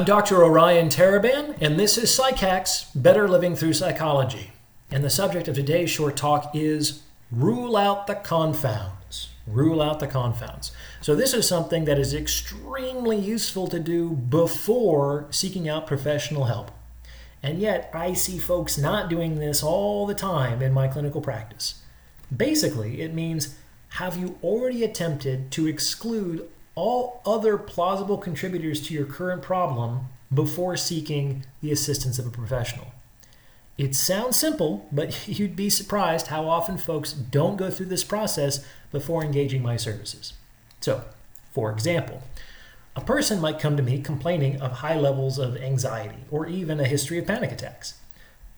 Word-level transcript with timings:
I'm 0.00 0.06
Dr. 0.06 0.42
Orion 0.42 0.88
Taraban, 0.88 1.60
and 1.60 1.78
this 1.78 1.98
is 1.98 2.08
PsycHacks 2.08 2.86
Better 2.94 3.28
Living 3.28 3.54
Through 3.54 3.74
Psychology. 3.74 4.50
And 4.90 5.04
the 5.04 5.10
subject 5.10 5.46
of 5.46 5.54
today's 5.54 5.90
short 5.90 6.16
talk 6.16 6.52
is 6.54 7.02
Rule 7.30 7.76
Out 7.76 8.06
the 8.06 8.14
Confounds. 8.14 9.28
Rule 9.46 9.82
out 9.82 10.00
the 10.00 10.06
confounds. 10.06 10.72
So, 11.02 11.14
this 11.14 11.34
is 11.34 11.46
something 11.46 11.84
that 11.84 11.98
is 11.98 12.14
extremely 12.14 13.18
useful 13.18 13.68
to 13.68 13.78
do 13.78 14.12
before 14.12 15.26
seeking 15.28 15.68
out 15.68 15.86
professional 15.86 16.44
help. 16.44 16.70
And 17.42 17.60
yet, 17.60 17.90
I 17.92 18.14
see 18.14 18.38
folks 18.38 18.78
not 18.78 19.10
doing 19.10 19.34
this 19.34 19.62
all 19.62 20.06
the 20.06 20.14
time 20.14 20.62
in 20.62 20.72
my 20.72 20.88
clinical 20.88 21.20
practice. 21.20 21.82
Basically, 22.34 23.02
it 23.02 23.12
means 23.12 23.54
have 23.90 24.16
you 24.16 24.38
already 24.42 24.82
attempted 24.82 25.50
to 25.50 25.66
exclude 25.66 26.48
all 26.74 27.20
other 27.24 27.58
plausible 27.58 28.18
contributors 28.18 28.80
to 28.82 28.94
your 28.94 29.06
current 29.06 29.42
problem 29.42 30.06
before 30.32 30.76
seeking 30.76 31.44
the 31.60 31.72
assistance 31.72 32.18
of 32.18 32.26
a 32.26 32.30
professional. 32.30 32.92
It 33.76 33.94
sounds 33.94 34.38
simple, 34.38 34.86
but 34.92 35.28
you'd 35.28 35.56
be 35.56 35.70
surprised 35.70 36.28
how 36.28 36.48
often 36.48 36.78
folks 36.78 37.12
don't 37.12 37.56
go 37.56 37.70
through 37.70 37.86
this 37.86 38.04
process 38.04 38.64
before 38.92 39.24
engaging 39.24 39.62
my 39.62 39.76
services. 39.76 40.34
So, 40.80 41.04
for 41.52 41.70
example, 41.72 42.22
a 42.94 43.00
person 43.00 43.40
might 43.40 43.58
come 43.58 43.76
to 43.76 43.82
me 43.82 44.00
complaining 44.00 44.60
of 44.60 44.72
high 44.72 44.98
levels 44.98 45.38
of 45.38 45.56
anxiety 45.56 46.24
or 46.30 46.46
even 46.46 46.80
a 46.80 46.84
history 46.84 47.18
of 47.18 47.26
panic 47.26 47.52
attacks. 47.52 47.94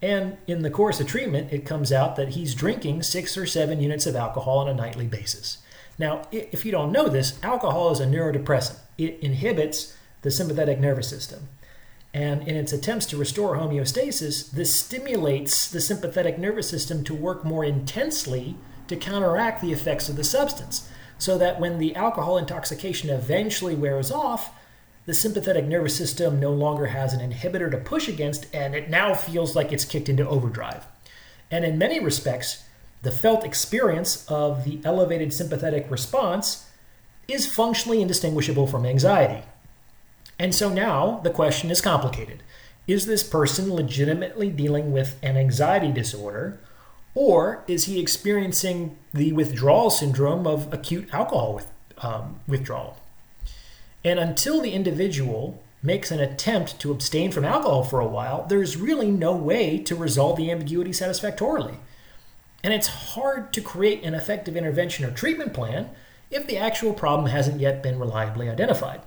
And 0.00 0.36
in 0.48 0.62
the 0.62 0.70
course 0.70 0.98
of 0.98 1.06
treatment, 1.06 1.52
it 1.52 1.64
comes 1.64 1.92
out 1.92 2.16
that 2.16 2.30
he's 2.30 2.56
drinking 2.56 3.04
six 3.04 3.36
or 3.36 3.46
seven 3.46 3.80
units 3.80 4.06
of 4.06 4.16
alcohol 4.16 4.58
on 4.58 4.68
a 4.68 4.74
nightly 4.74 5.06
basis. 5.06 5.58
Now, 5.98 6.22
if 6.30 6.64
you 6.64 6.72
don't 6.72 6.92
know 6.92 7.08
this, 7.08 7.38
alcohol 7.42 7.90
is 7.90 8.00
a 8.00 8.06
neurodepressant. 8.06 8.78
It 8.98 9.18
inhibits 9.20 9.96
the 10.22 10.30
sympathetic 10.30 10.80
nervous 10.80 11.08
system. 11.08 11.48
And 12.14 12.46
in 12.46 12.56
its 12.56 12.72
attempts 12.72 13.06
to 13.06 13.16
restore 13.16 13.56
homeostasis, 13.56 14.50
this 14.50 14.78
stimulates 14.78 15.70
the 15.70 15.80
sympathetic 15.80 16.38
nervous 16.38 16.68
system 16.68 17.04
to 17.04 17.14
work 17.14 17.44
more 17.44 17.64
intensely 17.64 18.56
to 18.88 18.96
counteract 18.96 19.62
the 19.62 19.72
effects 19.72 20.08
of 20.08 20.16
the 20.16 20.24
substance. 20.24 20.90
So 21.18 21.38
that 21.38 21.60
when 21.60 21.78
the 21.78 21.94
alcohol 21.94 22.36
intoxication 22.36 23.08
eventually 23.08 23.74
wears 23.74 24.10
off, 24.10 24.52
the 25.06 25.14
sympathetic 25.14 25.64
nervous 25.64 25.96
system 25.96 26.38
no 26.38 26.52
longer 26.52 26.86
has 26.86 27.12
an 27.12 27.32
inhibitor 27.32 27.70
to 27.70 27.78
push 27.78 28.08
against, 28.08 28.46
and 28.54 28.74
it 28.74 28.90
now 28.90 29.14
feels 29.14 29.56
like 29.56 29.72
it's 29.72 29.84
kicked 29.84 30.08
into 30.08 30.28
overdrive. 30.28 30.86
And 31.50 31.64
in 31.64 31.78
many 31.78 31.98
respects, 32.00 32.64
the 33.02 33.10
felt 33.10 33.44
experience 33.44 34.24
of 34.28 34.64
the 34.64 34.80
elevated 34.84 35.32
sympathetic 35.32 35.90
response 35.90 36.68
is 37.28 37.52
functionally 37.52 38.00
indistinguishable 38.00 38.66
from 38.66 38.86
anxiety. 38.86 39.44
And 40.38 40.54
so 40.54 40.72
now 40.72 41.20
the 41.22 41.30
question 41.30 41.70
is 41.70 41.80
complicated. 41.80 42.42
Is 42.86 43.06
this 43.06 43.22
person 43.22 43.72
legitimately 43.72 44.50
dealing 44.50 44.92
with 44.92 45.18
an 45.22 45.36
anxiety 45.36 45.92
disorder, 45.92 46.58
or 47.14 47.62
is 47.68 47.84
he 47.84 48.00
experiencing 48.00 48.96
the 49.12 49.32
withdrawal 49.32 49.90
syndrome 49.90 50.46
of 50.46 50.72
acute 50.72 51.12
alcohol 51.12 51.54
with, 51.54 51.70
um, 51.98 52.40
withdrawal? 52.48 52.96
And 54.04 54.18
until 54.18 54.60
the 54.60 54.72
individual 54.72 55.62
makes 55.82 56.10
an 56.10 56.20
attempt 56.20 56.80
to 56.80 56.90
abstain 56.90 57.30
from 57.30 57.44
alcohol 57.44 57.84
for 57.84 58.00
a 58.00 58.06
while, 58.06 58.46
there's 58.48 58.76
really 58.76 59.10
no 59.10 59.34
way 59.34 59.78
to 59.78 59.94
resolve 59.94 60.36
the 60.36 60.50
ambiguity 60.50 60.92
satisfactorily. 60.92 61.74
And 62.62 62.72
it's 62.72 62.86
hard 62.86 63.52
to 63.54 63.60
create 63.60 64.04
an 64.04 64.14
effective 64.14 64.56
intervention 64.56 65.04
or 65.04 65.10
treatment 65.10 65.52
plan 65.52 65.90
if 66.30 66.46
the 66.46 66.58
actual 66.58 66.92
problem 66.92 67.30
hasn't 67.30 67.60
yet 67.60 67.82
been 67.82 67.98
reliably 67.98 68.48
identified. 68.48 69.02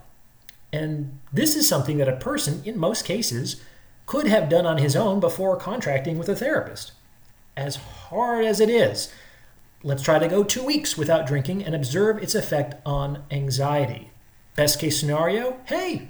And 0.71 1.19
this 1.31 1.55
is 1.55 1.67
something 1.67 1.97
that 1.97 2.09
a 2.09 2.17
person, 2.17 2.61
in 2.65 2.77
most 2.77 3.05
cases, 3.05 3.61
could 4.05 4.27
have 4.27 4.49
done 4.49 4.65
on 4.65 4.77
his 4.77 4.95
own 4.95 5.19
before 5.19 5.57
contracting 5.57 6.17
with 6.17 6.29
a 6.29 6.35
therapist. 6.35 6.91
As 7.57 7.77
hard 7.77 8.45
as 8.45 8.59
it 8.59 8.69
is, 8.69 9.11
let's 9.83 10.03
try 10.03 10.19
to 10.19 10.27
go 10.27 10.43
two 10.43 10.63
weeks 10.63 10.97
without 10.97 11.25
drinking 11.25 11.63
and 11.63 11.73
observe 11.73 12.21
its 12.21 12.35
effect 12.35 12.75
on 12.85 13.23
anxiety. 13.31 14.11
Best 14.55 14.79
case 14.79 14.99
scenario 14.99 15.59
hey, 15.65 16.09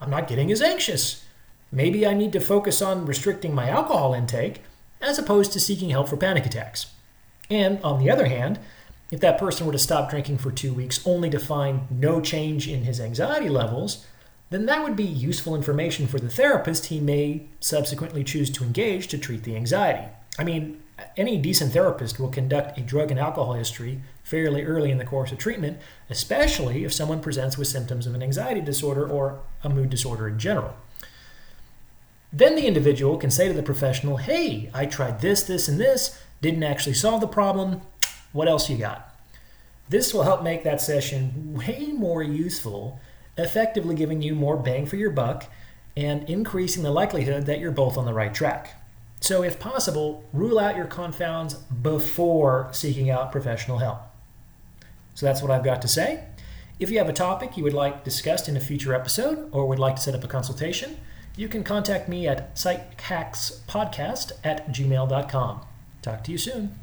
I'm 0.00 0.10
not 0.10 0.28
getting 0.28 0.52
as 0.52 0.62
anxious. 0.62 1.24
Maybe 1.70 2.06
I 2.06 2.12
need 2.12 2.32
to 2.34 2.40
focus 2.40 2.82
on 2.82 3.06
restricting 3.06 3.54
my 3.54 3.68
alcohol 3.68 4.12
intake 4.12 4.62
as 5.02 5.18
opposed 5.18 5.52
to 5.52 5.60
seeking 5.60 5.90
help 5.90 6.08
for 6.08 6.16
panic 6.16 6.46
attacks. 6.46 6.86
And 7.50 7.82
on 7.82 7.98
the 7.98 8.10
other 8.10 8.26
hand, 8.26 8.58
if 9.10 9.20
that 9.20 9.38
person 9.38 9.66
were 9.66 9.72
to 9.72 9.78
stop 9.78 10.08
drinking 10.08 10.38
for 10.38 10.50
two 10.50 10.72
weeks 10.72 11.06
only 11.06 11.28
to 11.30 11.38
find 11.38 11.82
no 11.90 12.20
change 12.20 12.66
in 12.66 12.84
his 12.84 12.98
anxiety 12.98 13.50
levels, 13.50 14.06
then 14.48 14.66
that 14.66 14.82
would 14.82 14.96
be 14.96 15.04
useful 15.04 15.54
information 15.54 16.06
for 16.06 16.18
the 16.18 16.28
therapist 16.28 16.86
he 16.86 17.00
may 17.00 17.46
subsequently 17.60 18.24
choose 18.24 18.50
to 18.50 18.64
engage 18.64 19.08
to 19.08 19.18
treat 19.18 19.44
the 19.44 19.56
anxiety. 19.56 20.08
I 20.38 20.44
mean, 20.44 20.82
any 21.16 21.36
decent 21.36 21.72
therapist 21.72 22.18
will 22.18 22.28
conduct 22.28 22.78
a 22.78 22.82
drug 22.82 23.10
and 23.10 23.18
alcohol 23.20 23.54
history 23.54 24.00
fairly 24.22 24.62
early 24.62 24.90
in 24.90 24.98
the 24.98 25.04
course 25.04 25.32
of 25.32 25.38
treatment, 25.38 25.78
especially 26.08 26.84
if 26.84 26.92
someone 26.92 27.20
presents 27.20 27.58
with 27.58 27.68
symptoms 27.68 28.06
of 28.06 28.14
an 28.14 28.22
anxiety 28.22 28.60
disorder 28.60 29.06
or 29.06 29.40
a 29.62 29.68
mood 29.68 29.90
disorder 29.90 30.28
in 30.28 30.38
general. 30.38 30.74
Then 32.32 32.56
the 32.56 32.66
individual 32.66 33.18
can 33.18 33.30
say 33.30 33.48
to 33.48 33.54
the 33.54 33.62
professional, 33.62 34.16
hey, 34.16 34.70
I 34.72 34.86
tried 34.86 35.20
this, 35.20 35.42
this, 35.42 35.68
and 35.68 35.78
this, 35.78 36.18
didn't 36.40 36.62
actually 36.62 36.94
solve 36.94 37.20
the 37.20 37.26
problem. 37.26 37.82
What 38.32 38.48
else 38.48 38.70
you 38.70 38.78
got? 38.78 39.14
This 39.88 40.14
will 40.14 40.22
help 40.22 40.42
make 40.42 40.64
that 40.64 40.80
session 40.80 41.54
way 41.54 41.88
more 41.92 42.22
useful, 42.22 42.98
effectively 43.36 43.94
giving 43.94 44.22
you 44.22 44.34
more 44.34 44.56
bang 44.56 44.86
for 44.86 44.96
your 44.96 45.10
buck 45.10 45.44
and 45.94 46.28
increasing 46.28 46.82
the 46.82 46.90
likelihood 46.90 47.44
that 47.44 47.58
you're 47.58 47.70
both 47.70 47.98
on 47.98 48.06
the 48.06 48.14
right 48.14 48.32
track. 48.32 48.82
So, 49.20 49.42
if 49.42 49.60
possible, 49.60 50.24
rule 50.32 50.58
out 50.58 50.76
your 50.76 50.86
confounds 50.86 51.54
before 51.54 52.70
seeking 52.72 53.10
out 53.10 53.30
professional 53.30 53.78
help. 53.78 54.00
So, 55.14 55.26
that's 55.26 55.42
what 55.42 55.50
I've 55.50 55.62
got 55.62 55.82
to 55.82 55.88
say. 55.88 56.24
If 56.80 56.90
you 56.90 56.98
have 56.98 57.08
a 57.08 57.12
topic 57.12 57.56
you 57.56 57.62
would 57.62 57.74
like 57.74 58.02
discussed 58.02 58.48
in 58.48 58.56
a 58.56 58.60
future 58.60 58.94
episode 58.94 59.48
or 59.52 59.66
would 59.66 59.78
like 59.78 59.96
to 59.96 60.02
set 60.02 60.14
up 60.14 60.24
a 60.24 60.28
consultation, 60.28 60.96
you 61.36 61.48
can 61.48 61.64
contact 61.64 62.08
me 62.08 62.28
at 62.28 62.54
psychhackspodcast 62.54 64.32
at 64.44 64.68
gmail.com. 64.68 65.60
Talk 66.02 66.24
to 66.24 66.32
you 66.32 66.38
soon. 66.38 66.78